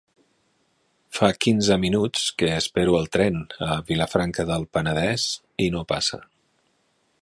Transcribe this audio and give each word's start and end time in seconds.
Fa 1.17 1.29
quinze 1.45 1.77
minuts 1.83 2.23
que 2.41 2.49
espero 2.63 2.97
el 3.01 3.07
tren 3.17 3.39
a 3.69 3.79
Vilafranca 3.93 4.49
del 4.53 4.69
Penedès 4.79 5.31
i 5.69 5.73
no 5.79 5.89
passa. 5.95 6.25